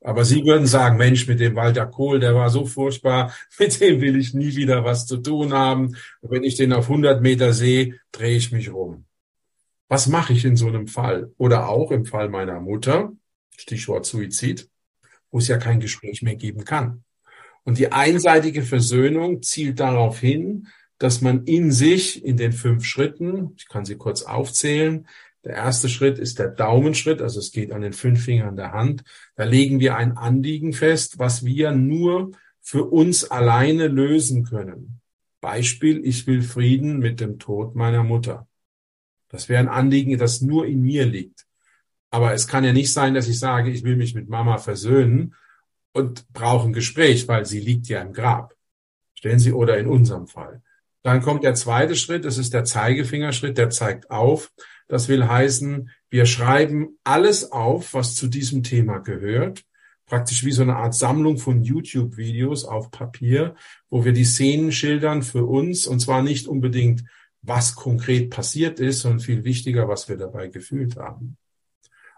[0.04, 4.02] Aber sie würden sagen, Mensch, mit dem Walter Kohl, der war so furchtbar, mit dem
[4.02, 5.96] will ich nie wieder was zu tun haben.
[6.22, 9.06] Und wenn ich den auf 100 Meter sehe, drehe ich mich rum.
[9.88, 11.32] Was mache ich in so einem Fall?
[11.38, 13.13] Oder auch im Fall meiner Mutter,
[13.58, 14.70] Stichwort Suizid,
[15.32, 17.04] wo es ja kein Gespräch mehr geben kann.
[17.63, 23.54] Und die einseitige Versöhnung zielt darauf hin, dass man in sich in den fünf Schritten,
[23.58, 25.08] ich kann sie kurz aufzählen,
[25.44, 29.04] der erste Schritt ist der Daumenschritt, also es geht an den fünf Fingern der Hand.
[29.36, 35.02] Da legen wir ein Anliegen fest, was wir nur für uns alleine lösen können.
[35.42, 38.48] Beispiel, ich will Frieden mit dem Tod meiner Mutter.
[39.28, 41.46] Das wäre ein Anliegen, das nur in mir liegt.
[42.10, 45.36] Aber es kann ja nicht sein, dass ich sage, ich will mich mit Mama versöhnen
[45.92, 48.56] und brauche ein Gespräch, weil sie liegt ja im Grab.
[49.16, 50.62] Stellen Sie, oder in unserem Fall.
[51.02, 54.52] Dann kommt der zweite Schritt, das ist der Zeigefingerschritt, der zeigt auf.
[54.94, 59.66] Das will heißen, wir schreiben alles auf, was zu diesem Thema gehört.
[60.06, 63.56] Praktisch wie so eine Art Sammlung von YouTube-Videos auf Papier,
[63.90, 67.06] wo wir die Szenen schildern für uns und zwar nicht unbedingt,
[67.42, 71.38] was konkret passiert ist, sondern viel wichtiger, was wir dabei gefühlt haben.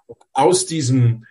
[0.06, 1.24] Und aus diesem,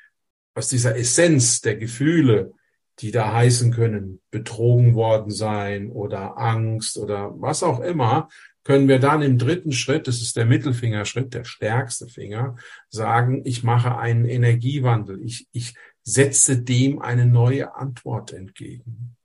[0.54, 2.54] aus dieser Essenz der Gefühle
[3.00, 8.28] die da heißen können, betrogen worden sein oder Angst oder was auch immer,
[8.64, 12.56] können wir dann im dritten Schritt, das ist der Mittelfingerschritt, der stärkste Finger,
[12.88, 15.22] sagen, ich mache einen Energiewandel.
[15.22, 19.16] Ich, ich setze dem eine neue Antwort entgegen.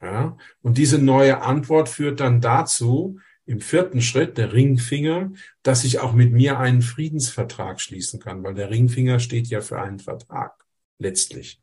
[0.00, 0.36] Ja?
[0.62, 6.12] Und diese neue Antwort führt dann dazu, im vierten Schritt, der Ringfinger, dass ich auch
[6.12, 10.52] mit mir einen Friedensvertrag schließen kann, weil der Ringfinger steht ja für einen Vertrag,
[10.98, 11.62] letztlich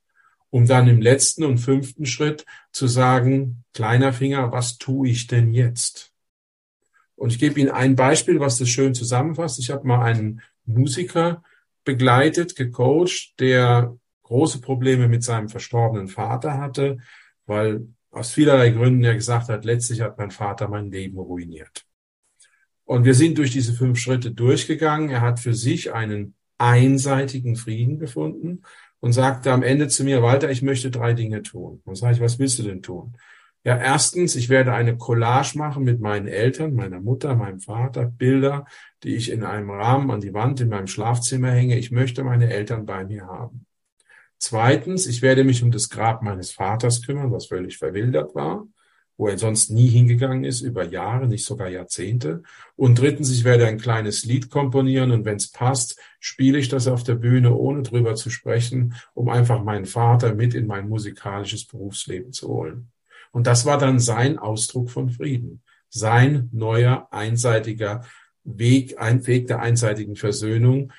[0.55, 5.51] um dann im letzten und fünften Schritt zu sagen, kleiner Finger, was tue ich denn
[5.51, 6.13] jetzt?
[7.15, 9.59] Und ich gebe Ihnen ein Beispiel, was das schön zusammenfasst.
[9.59, 11.43] Ich habe mal einen Musiker
[11.83, 16.97] begleitet, gecoacht, der große Probleme mit seinem verstorbenen Vater hatte,
[17.45, 21.85] weil aus vielerlei Gründen er gesagt hat, letztlich hat mein Vater mein Leben ruiniert.
[22.85, 25.09] Und wir sind durch diese fünf Schritte durchgegangen.
[25.09, 28.61] Er hat für sich einen einseitigen Frieden gefunden
[28.99, 31.81] und sagte am Ende zu mir, Walter, ich möchte drei Dinge tun.
[31.83, 33.17] Und sage ich, was willst du denn tun?
[33.65, 38.65] Ja, erstens, ich werde eine Collage machen mit meinen Eltern, meiner Mutter, meinem Vater, Bilder,
[39.01, 41.75] die ich in einem Rahmen an die Wand in meinem Schlafzimmer hänge.
[41.75, 43.65] Ich möchte meine Eltern bei mir haben.
[44.37, 48.67] Zweitens, ich werde mich um das Grab meines Vaters kümmern, was völlig verwildert war,
[49.17, 52.43] wo er sonst nie hingegangen ist, über Jahre, nicht sogar Jahrzehnte.
[52.75, 56.87] Und drittens, ich werde ein kleines Lied komponieren und wenn es passt, spiele ich das
[56.87, 61.65] auf der Bühne, ohne drüber zu sprechen, um einfach meinen Vater mit in mein musikalisches
[61.65, 62.91] Berufsleben zu holen.
[63.35, 65.61] Und das war dann sein Ausdruck von Frieden.
[65.89, 68.05] Sein neuer, einseitiger
[68.45, 70.93] Weg, ein Weg der einseitigen Versöhnung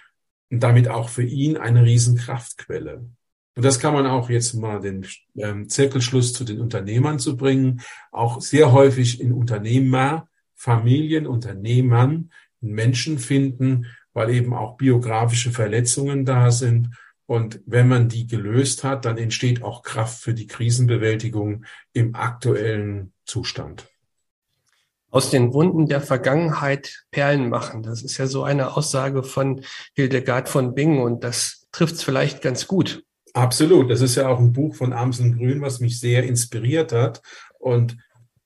[0.50, 3.06] und damit auch für ihn eine Riesenkraftquelle.
[3.54, 5.06] Und das kann man auch jetzt mal den
[5.38, 7.80] ähm, Zirkelschluss zu den Unternehmern zu bringen,
[8.12, 16.50] auch sehr häufig in Unternehmer, Familien, Unternehmern, Menschen finden, weil eben auch biografische Verletzungen da
[16.50, 16.90] sind
[17.26, 23.12] und wenn man die gelöst hat, dann entsteht auch Kraft für die Krisenbewältigung im aktuellen
[23.24, 23.88] Zustand.
[25.10, 27.82] Aus den Wunden der Vergangenheit Perlen machen.
[27.82, 29.62] Das ist ja so eine Aussage von
[29.94, 33.02] Hildegard von Bingen und das trifft es vielleicht ganz gut.
[33.32, 33.90] Absolut.
[33.90, 37.22] Das ist ja auch ein Buch von Amsen Grün, was mich sehr inspiriert hat.
[37.58, 37.96] Und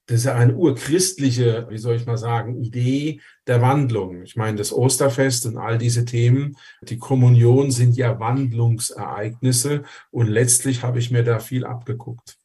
[0.07, 4.23] das ist ja eine urchristliche, wie soll ich mal sagen, Idee der Wandlung.
[4.23, 9.83] Ich meine, das Osterfest und all diese Themen, die Kommunion sind ja Wandlungsereignisse
[10.13, 12.39] und letztlich habe ich mir da viel abgeguckt.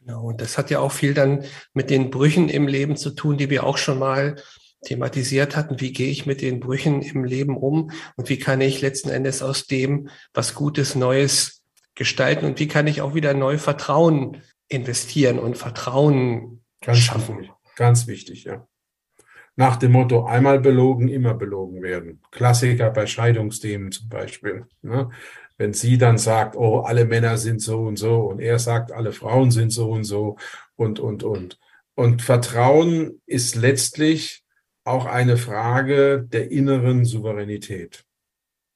[0.00, 3.36] Genau, und das hat ja auch viel dann mit den Brüchen im Leben zu tun,
[3.36, 4.36] die wir auch schon mal
[4.84, 5.78] thematisiert hatten.
[5.80, 9.42] Wie gehe ich mit den Brüchen im Leben um und wie kann ich letzten Endes
[9.42, 11.64] aus dem was Gutes, Neues
[11.94, 17.40] gestalten und wie kann ich auch wieder neu Vertrauen investieren und Vertrauen Ganz schaffen.
[17.40, 17.52] Wichtig.
[17.76, 18.66] Ganz wichtig, ja.
[19.56, 22.20] Nach dem Motto, einmal belogen, immer belogen werden.
[22.30, 24.66] Klassiker bei Scheidungsthemen zum Beispiel.
[24.82, 25.10] Ne?
[25.56, 29.12] Wenn sie dann sagt, oh, alle Männer sind so und so und er sagt, alle
[29.12, 30.36] Frauen sind so und so
[30.76, 31.58] und, und, und.
[31.94, 34.44] Und Vertrauen ist letztlich
[34.84, 38.04] auch eine Frage der inneren Souveränität.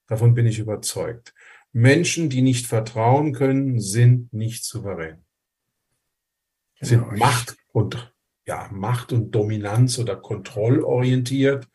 [0.07, 1.35] Davon bin ich überzeugt.
[1.73, 5.25] Menschen, die nicht vertrauen können, sind nicht souverän.
[6.81, 7.19] Sind genau.
[7.19, 8.12] Macht und
[8.51, 11.69] ja, Macht und Dominanz oder kontrollorientiert,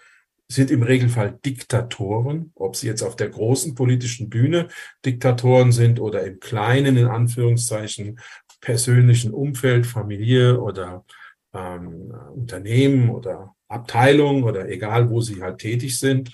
[0.49, 4.67] sind im Regelfall Diktatoren, ob sie jetzt auf der großen politischen Bühne
[5.05, 8.19] Diktatoren sind oder im kleinen, in Anführungszeichen,
[8.59, 11.05] persönlichen Umfeld, Familie oder
[11.53, 16.31] ähm, Unternehmen oder Abteilung oder egal, wo sie halt tätig sind.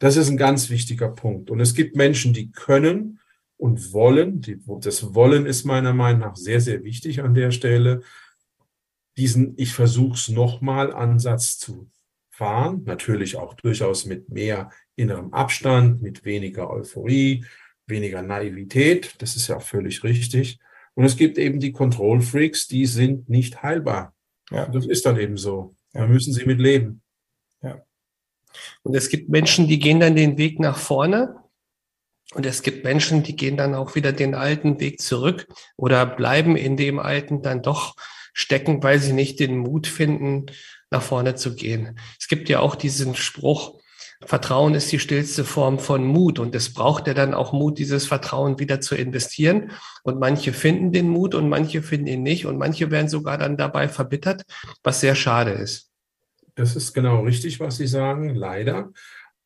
[0.00, 1.48] Das ist ein ganz wichtiger Punkt.
[1.48, 3.20] Und es gibt Menschen, die können
[3.56, 8.02] und wollen, die, das Wollen ist meiner Meinung nach sehr, sehr wichtig an der Stelle,
[9.16, 11.90] diesen Ich versuch's nochmal Ansatz zu
[12.30, 12.82] fahren.
[12.84, 17.44] Natürlich auch durchaus mit mehr innerem Abstand, mit weniger Euphorie,
[17.86, 19.14] weniger Naivität.
[19.18, 20.58] Das ist ja auch völlig richtig.
[20.94, 24.14] Und es gibt eben die Control Freaks, die sind nicht heilbar.
[24.50, 24.66] Ja.
[24.66, 25.74] Das ist dann eben so.
[25.92, 27.02] Da müssen sie mit leben.
[27.62, 27.82] Ja.
[28.82, 31.36] Und es gibt Menschen, die gehen dann den Weg nach vorne.
[32.34, 36.56] Und es gibt Menschen, die gehen dann auch wieder den alten Weg zurück oder bleiben
[36.56, 37.94] in dem alten dann doch
[38.36, 40.46] stecken, weil sie nicht den Mut finden,
[40.90, 41.98] nach vorne zu gehen.
[42.20, 43.80] Es gibt ja auch diesen Spruch,
[44.24, 48.06] Vertrauen ist die stillste Form von Mut und es braucht ja dann auch Mut, dieses
[48.06, 49.72] Vertrauen wieder zu investieren.
[50.04, 53.56] Und manche finden den Mut und manche finden ihn nicht und manche werden sogar dann
[53.56, 54.44] dabei verbittert,
[54.82, 55.90] was sehr schade ist.
[56.54, 58.90] Das ist genau richtig, was Sie sagen, leider.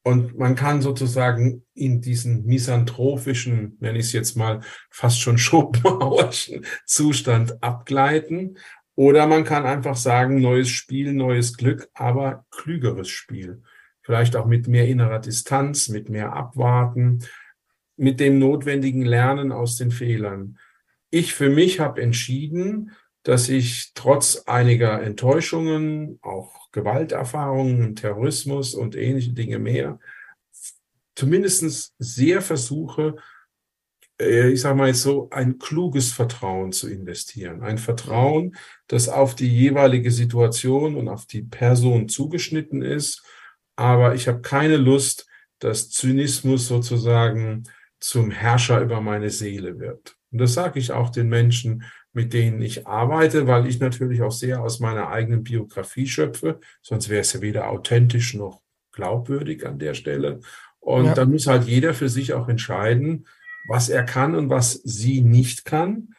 [0.03, 6.65] Und man kann sozusagen in diesen misanthropischen, nenne ich es jetzt mal, fast schon Schopenhauerschen
[6.87, 8.57] Zustand abgleiten.
[9.01, 13.63] Oder man kann einfach sagen, neues Spiel, neues Glück, aber klügeres Spiel.
[14.03, 17.25] Vielleicht auch mit mehr innerer Distanz, mit mehr Abwarten,
[17.97, 20.59] mit dem notwendigen Lernen aus den Fehlern.
[21.09, 22.91] Ich für mich habe entschieden,
[23.23, 29.99] dass ich trotz einiger Enttäuschungen, auch Gewalterfahrungen, Terrorismus und ähnliche Dinge mehr,
[31.15, 33.17] zumindest sehr versuche,
[34.21, 37.63] ich sage mal jetzt so, ein kluges Vertrauen zu investieren.
[37.63, 38.57] Ein Vertrauen,
[38.87, 43.25] das auf die jeweilige Situation und auf die Person zugeschnitten ist.
[43.77, 45.27] Aber ich habe keine Lust,
[45.59, 47.65] dass Zynismus sozusagen
[47.99, 50.17] zum Herrscher über meine Seele wird.
[50.33, 54.33] Und das sage ich auch den Menschen, mit denen ich arbeite, weil ich natürlich auch
[54.33, 56.61] sehr aus meiner eigenen Biografie schöpfe.
[56.83, 60.41] Sonst wäre es ja weder authentisch noch glaubwürdig an der Stelle.
[60.81, 61.15] Und ja.
[61.15, 63.27] dann muss halt jeder für sich auch entscheiden,
[63.67, 66.15] was er kann und was sie nicht kann.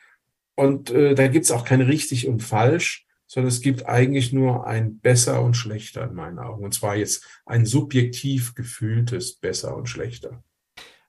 [0.56, 4.68] Und äh, da gibt es auch kein richtig und falsch, sondern es gibt eigentlich nur
[4.68, 6.66] ein besser und schlechter in meinen Augen.
[6.66, 10.44] Und zwar jetzt ein subjektiv gefühltes besser und schlechter.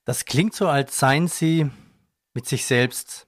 [0.04, 1.68] Das klingt so, als seien Sie
[2.34, 3.26] mit sich selbst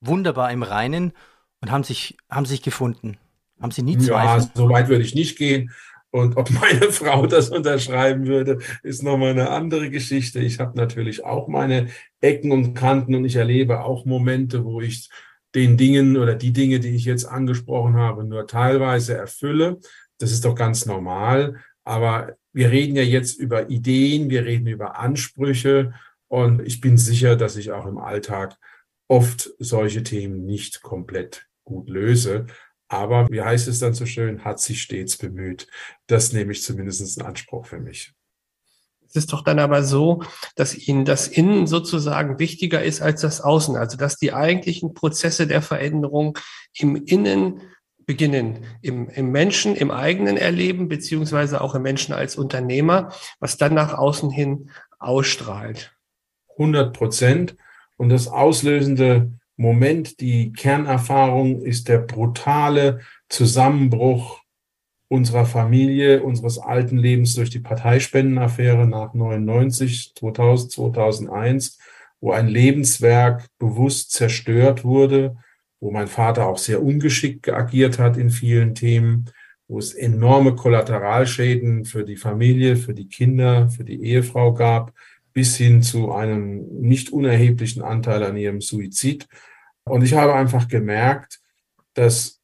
[0.00, 1.12] wunderbar im Reinen
[1.60, 3.18] und haben sich, haben sich gefunden.
[3.60, 4.42] Haben Sie nie Zweifel?
[4.42, 5.72] Ja, so weit würde ich nicht gehen.
[6.10, 10.40] Und ob meine Frau das unterschreiben würde, ist nochmal eine andere Geschichte.
[10.40, 11.88] Ich habe natürlich auch meine
[12.20, 15.10] Ecken und Kanten und ich erlebe auch Momente, wo ich
[15.54, 19.78] den Dingen oder die Dinge, die ich jetzt angesprochen habe, nur teilweise erfülle.
[20.18, 21.56] Das ist doch ganz normal.
[21.84, 25.94] Aber wir reden ja jetzt über Ideen, wir reden über Ansprüche
[26.28, 28.56] und ich bin sicher, dass ich auch im Alltag
[29.08, 32.46] oft solche Themen nicht komplett gut löse.
[32.88, 35.66] Aber wie heißt es dann so schön, hat sich stets bemüht.
[36.06, 38.12] Das nehme ich zumindest in Anspruch für mich.
[39.08, 40.22] Es ist doch dann aber so,
[40.54, 43.76] dass Ihnen das Innen sozusagen wichtiger ist als das Außen.
[43.76, 46.38] Also dass die eigentlichen Prozesse der Veränderung
[46.74, 47.62] im Innen
[48.04, 53.74] beginnen, im, im Menschen, im eigenen Erleben, beziehungsweise auch im Menschen als Unternehmer, was dann
[53.74, 55.94] nach außen hin ausstrahlt.
[56.52, 57.56] 100 Prozent.
[57.96, 64.40] Und das auslösende Moment, die Kernerfahrung ist der brutale Zusammenbruch
[65.08, 71.78] unserer Familie, unseres alten Lebens durch die Parteispendenaffäre nach 99, 2000, 2001,
[72.20, 75.36] wo ein Lebenswerk bewusst zerstört wurde,
[75.80, 79.24] wo mein Vater auch sehr ungeschickt agiert hat in vielen Themen,
[79.66, 84.92] wo es enorme Kollateralschäden für die Familie, für die Kinder, für die Ehefrau gab,
[85.32, 89.26] bis hin zu einem nicht unerheblichen Anteil an ihrem Suizid.
[89.90, 91.40] Und ich habe einfach gemerkt,
[91.94, 92.40] dass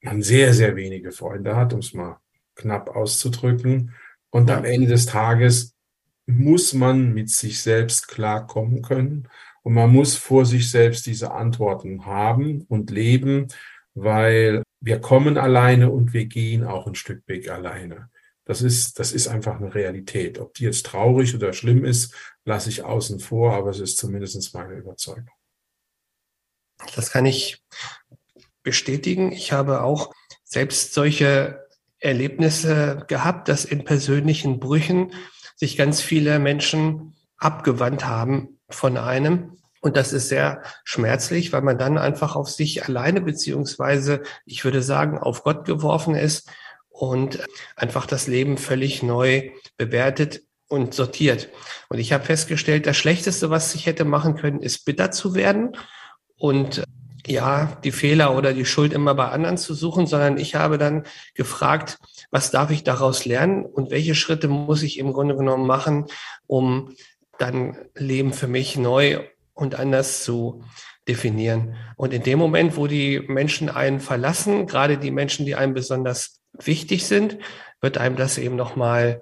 [0.00, 2.18] man sehr, sehr wenige Freunde hat, um es mal
[2.54, 3.94] knapp auszudrücken.
[4.30, 5.74] Und am Ende des Tages
[6.26, 9.28] muss man mit sich selbst klarkommen können.
[9.62, 13.48] Und man muss vor sich selbst diese Antworten haben und leben,
[13.94, 18.10] weil wir kommen alleine und wir gehen auch ein Stück Weg alleine.
[18.44, 20.38] Das ist, das ist einfach eine Realität.
[20.38, 24.54] Ob die jetzt traurig oder schlimm ist, lasse ich außen vor, aber es ist zumindest
[24.54, 25.35] meine Überzeugung.
[26.94, 27.62] Das kann ich
[28.62, 29.32] bestätigen.
[29.32, 30.12] Ich habe auch
[30.44, 31.66] selbst solche
[31.98, 35.12] Erlebnisse gehabt, dass in persönlichen Brüchen
[35.56, 39.56] sich ganz viele Menschen abgewandt haben von einem.
[39.80, 44.82] Und das ist sehr schmerzlich, weil man dann einfach auf sich alleine beziehungsweise, ich würde
[44.82, 46.50] sagen, auf Gott geworfen ist
[46.88, 51.48] und einfach das Leben völlig neu bewertet und sortiert.
[51.88, 55.76] Und ich habe festgestellt, das Schlechteste, was ich hätte machen können, ist bitter zu werden
[56.38, 56.84] und
[57.26, 61.04] ja, die Fehler oder die Schuld immer bei anderen zu suchen, sondern ich habe dann
[61.34, 61.98] gefragt,
[62.30, 66.06] was darf ich daraus lernen und welche Schritte muss ich im Grunde genommen machen,
[66.46, 66.94] um
[67.38, 69.20] dann Leben für mich neu
[69.54, 70.62] und anders zu
[71.08, 71.76] definieren.
[71.96, 76.40] Und in dem Moment, wo die Menschen einen verlassen, gerade die Menschen, die einem besonders
[76.58, 77.38] wichtig sind,
[77.80, 79.20] wird einem das eben nochmal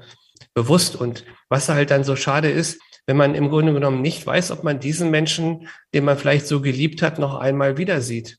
[0.55, 0.97] bewusst.
[0.97, 4.64] Und was halt dann so schade ist, wenn man im Grunde genommen nicht weiß, ob
[4.64, 8.38] man diesen Menschen, den man vielleicht so geliebt hat, noch einmal wieder sieht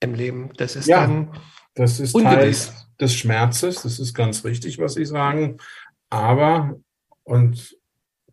[0.00, 0.50] im Leben.
[0.56, 1.30] Das ist ja, dann
[1.74, 2.66] das ist ungewiss.
[2.66, 3.82] Teil des Schmerzes.
[3.82, 5.56] Das ist ganz richtig, was Sie sagen.
[6.10, 6.78] Aber,
[7.24, 7.76] und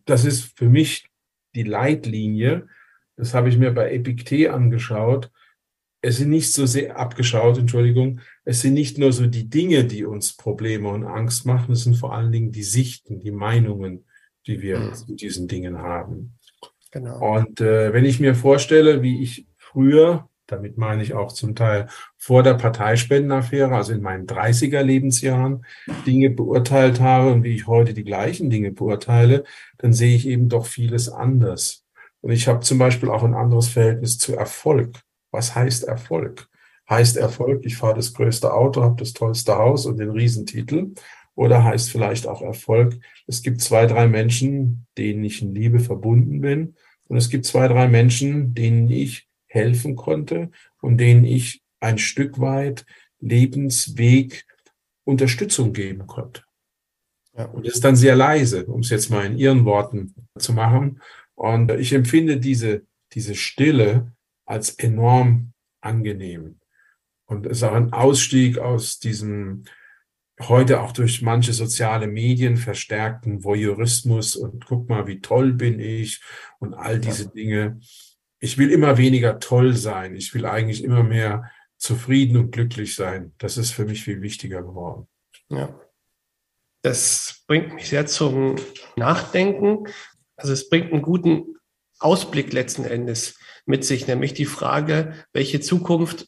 [0.06, 1.10] das ist für mich
[1.56, 2.68] die Leitlinie,
[3.16, 5.32] das habe ich mir bei Epiktet angeschaut,
[6.02, 10.06] es sind nicht so sehr abgeschaut, Entschuldigung, es sind nicht nur so die Dinge, die
[10.06, 14.06] uns Probleme und Angst machen, es sind vor allen Dingen die Sichten, die Meinungen,
[14.48, 14.94] die wir mhm.
[14.94, 16.38] zu diesen Dingen haben.
[16.92, 17.36] Genau.
[17.36, 21.88] Und äh, wenn ich mir vorstelle, wie ich früher, damit meine ich auch zum Teil
[22.18, 25.66] vor der Parteispendenaffäre, also in meinen 30er Lebensjahren,
[26.08, 29.44] Dinge beurteilt habe und wie ich heute die gleichen Dinge beurteile,
[29.78, 31.86] dann sehe ich eben doch vieles anders.
[32.22, 35.04] Und ich habe zum Beispiel auch ein anderes Verhältnis zu Erfolg.
[35.32, 36.50] Was heißt Erfolg?
[36.90, 40.94] Heißt Erfolg, ich fahre das größte Auto, habe das tollste Haus und den Riesentitel?
[41.36, 46.42] Oder heißt vielleicht auch Erfolg, es gibt zwei, drei Menschen, denen ich in Liebe verbunden
[46.42, 46.76] bin.
[47.08, 52.40] Und es gibt zwei, drei Menschen, denen ich helfen konnte und denen ich ein Stück
[52.40, 52.86] weit
[53.20, 54.46] Lebensweg
[55.04, 56.44] Unterstützung geben konnte.
[57.38, 57.46] Ja.
[57.46, 61.02] Und das ist dann sehr leise, um es jetzt mal in Ihren Worten zu machen.
[61.36, 64.12] Und ich empfinde diese, diese Stille
[64.50, 66.60] als enorm angenehm.
[67.26, 69.64] Und es ist auch ein Ausstieg aus diesem
[70.48, 76.22] heute auch durch manche soziale Medien verstärkten Voyeurismus und guck mal, wie toll bin ich
[76.60, 77.30] und all diese.
[77.30, 77.80] Dinge.
[78.40, 80.16] Ich will immer weniger toll sein.
[80.16, 83.34] Ich will eigentlich immer mehr zufrieden und glücklich sein.
[83.38, 85.08] Das ist für mich viel wichtiger geworden.
[85.50, 85.78] Ja.
[86.82, 88.56] Das bringt mich sehr zum
[88.96, 89.84] Nachdenken.
[90.38, 91.58] Also es bringt einen guten
[92.00, 93.39] Ausblick letzten Endes
[93.70, 96.28] mit sich, nämlich die Frage, welche Zukunft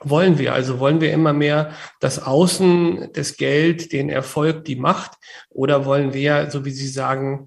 [0.00, 0.54] wollen wir?
[0.54, 5.18] Also wollen wir immer mehr das Außen, das Geld, den Erfolg, die Macht
[5.50, 7.46] oder wollen wir, so wie Sie sagen,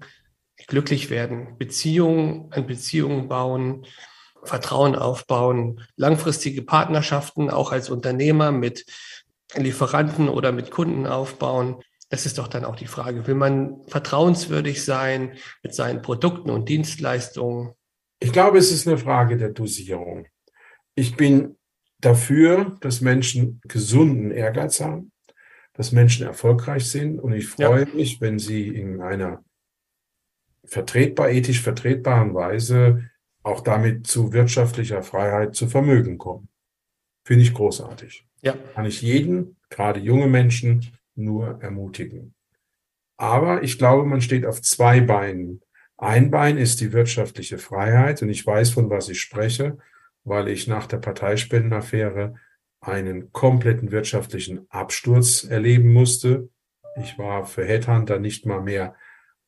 [0.66, 3.86] glücklich werden, Beziehungen, an Beziehungen bauen,
[4.44, 8.84] Vertrauen aufbauen, langfristige Partnerschaften auch als Unternehmer mit
[9.56, 11.82] Lieferanten oder mit Kunden aufbauen.
[12.10, 13.26] Das ist doch dann auch die Frage.
[13.26, 15.32] Will man vertrauenswürdig sein
[15.62, 17.74] mit seinen Produkten und Dienstleistungen?
[18.20, 20.26] Ich glaube, es ist eine Frage der Dosierung.
[20.94, 21.56] Ich bin
[22.00, 25.12] dafür, dass Menschen gesunden Ehrgeiz haben,
[25.72, 27.18] dass Menschen erfolgreich sind.
[27.18, 27.94] Und ich freue ja.
[27.94, 29.42] mich, wenn sie in einer
[30.64, 33.10] vertretbar, ethisch vertretbaren Weise
[33.42, 36.48] auch damit zu wirtschaftlicher Freiheit, zu Vermögen kommen.
[37.24, 38.26] Finde ich großartig.
[38.42, 38.54] Ja.
[38.74, 42.34] Kann ich jeden, gerade junge Menschen, nur ermutigen.
[43.16, 45.60] Aber ich glaube, man steht auf zwei Beinen.
[46.02, 49.76] Ein Bein ist die wirtschaftliche Freiheit und ich weiß, von was ich spreche,
[50.24, 52.36] weil ich nach der Parteispendenaffäre
[52.80, 56.48] einen kompletten wirtschaftlichen Absturz erleben musste.
[56.96, 58.94] Ich war für Headhunter nicht mal mehr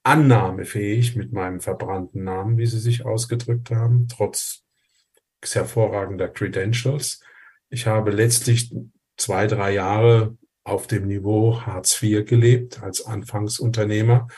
[0.02, 4.62] annahmefähig mit meinem verbrannten Namen, wie Sie sich ausgedrückt haben, trotz
[5.42, 7.22] hervorragender Credentials.
[7.70, 8.74] Ich habe letztlich
[9.16, 14.28] zwei, drei Jahre auf dem Niveau Hartz IV gelebt als Anfangsunternehmer,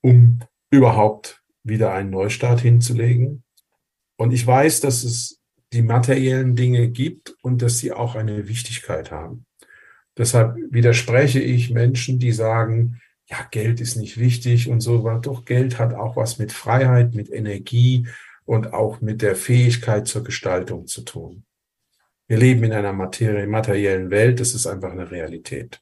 [0.00, 3.44] um überhaupt wieder einen Neustart hinzulegen.
[4.16, 5.40] Und ich weiß, dass es
[5.72, 9.46] die materiellen Dinge gibt und dass sie auch eine Wichtigkeit haben.
[10.16, 15.44] Deshalb widerspreche ich Menschen, die sagen, ja, Geld ist nicht wichtig und so, aber doch
[15.46, 18.06] Geld hat auch was mit Freiheit, mit Energie
[18.44, 21.44] und auch mit der Fähigkeit zur Gestaltung zu tun.
[22.28, 25.80] Wir leben in einer materiellen Welt, das ist einfach eine Realität.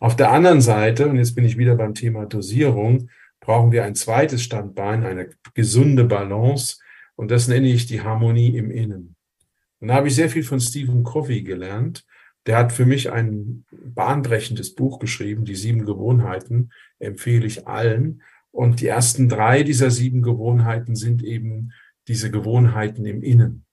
[0.00, 3.08] Auf der anderen Seite, und jetzt bin ich wieder beim Thema Dosierung,
[3.44, 6.78] brauchen wir ein zweites Standbein, eine gesunde Balance,
[7.14, 9.14] und das nenne ich die Harmonie im Innen.
[9.80, 12.04] Und da habe ich sehr viel von Stephen Covey gelernt,
[12.46, 18.22] der hat für mich ein bahnbrechendes Buch geschrieben, die sieben Gewohnheiten, empfehle ich allen.
[18.50, 21.72] Und die ersten drei dieser sieben Gewohnheiten sind eben
[22.06, 23.64] diese Gewohnheiten im Innen.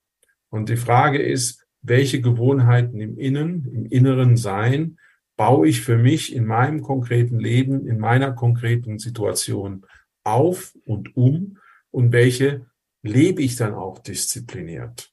[0.50, 4.98] Und die Frage ist, welche Gewohnheiten im Innen, im inneren Sein,
[5.38, 9.86] baue ich für mich in meinem konkreten Leben, in meiner konkreten Situation
[10.24, 11.58] auf und um
[11.90, 12.66] und welche
[13.02, 15.12] lebe ich dann auch diszipliniert.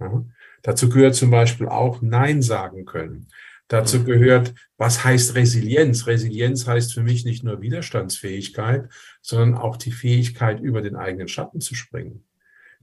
[0.00, 0.24] Ja?
[0.62, 3.28] Dazu gehört zum Beispiel auch Nein sagen können.
[3.68, 4.04] Dazu mhm.
[4.06, 6.06] gehört, was heißt Resilienz?
[6.06, 8.88] Resilienz heißt für mich nicht nur Widerstandsfähigkeit,
[9.20, 12.24] sondern auch die Fähigkeit, über den eigenen Schatten zu springen.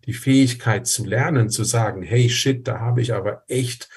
[0.05, 3.89] Die Fähigkeit zu lernen, zu sagen, hey shit, da habe ich aber echt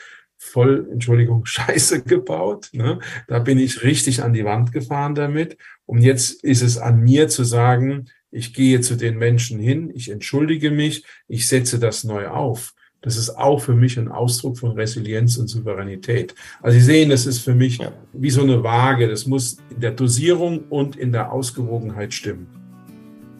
[0.48, 2.70] voll, Entschuldigung, Scheiße gebaut.
[2.72, 2.98] Ne?
[3.26, 5.56] Da bin ich richtig an die Wand gefahren damit.
[5.86, 10.10] Und jetzt ist es an mir zu sagen, ich gehe zu den Menschen hin, ich
[10.10, 12.74] entschuldige mich, ich setze das neu auf.
[13.00, 16.34] Das ist auch für mich ein Ausdruck von Resilienz und Souveränität.
[16.60, 17.92] Also Sie sehen, das ist für mich ja.
[18.12, 19.08] wie so eine Waage.
[19.08, 22.48] Das muss in der Dosierung und in der Ausgewogenheit stimmen.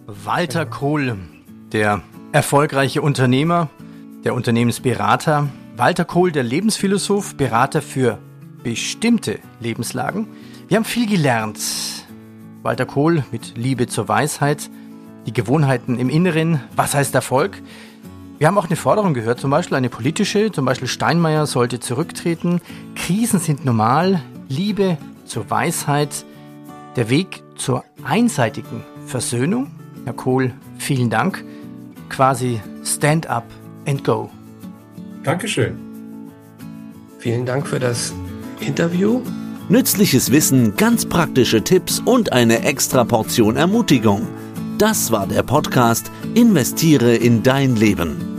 [0.07, 1.17] Walter Kohl,
[1.73, 2.03] der
[2.33, 3.69] erfolgreiche Unternehmer,
[4.25, 5.49] der Unternehmensberater.
[5.79, 8.19] Walter Kohl, der Lebensphilosoph, Berater für
[8.65, 10.27] bestimmte Lebenslagen.
[10.67, 11.61] Wir haben viel gelernt.
[12.65, 14.71] Walter Kohl mit Liebe zur Weisheit,
[15.27, 17.63] die Gewohnheiten im Inneren, was heißt Erfolg?
[18.39, 22.61] Wir haben auch eine Forderung gehört, zum Beispiel eine politische, zum Beispiel Steinmeier sollte zurücktreten.
[22.97, 26.25] Krisen sind normal, Liebe zur Weisheit,
[26.97, 29.71] der Weg zur einseitigen Versöhnung.
[30.05, 31.45] Herr Kohl, vielen Dank.
[32.09, 33.45] Quasi Stand up
[33.87, 34.29] and go.
[35.29, 35.77] Dankeschön.
[37.19, 38.15] Vielen Dank für das
[38.61, 39.21] Interview.
[39.69, 44.27] Nützliches Wissen, ganz praktische Tipps und eine extra Portion Ermutigung.
[44.79, 48.38] Das war der Podcast Investiere in dein Leben.